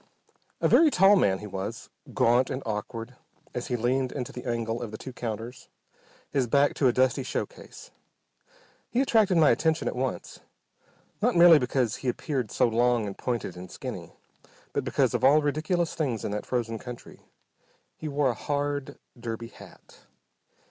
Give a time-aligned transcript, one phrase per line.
[0.61, 3.17] A very tall man he was, gaunt and awkward
[3.53, 5.69] as he leaned into the angle of the two counters,
[6.31, 7.91] his back to a dusty show case.
[8.89, 10.39] He attracted my attention at once.
[11.21, 14.11] Not merely because he appeared so long and pointed and skinny,
[14.73, 17.21] but because, of all ridiculous things in that frozen country,
[17.95, 19.99] he wore a hard derby hat!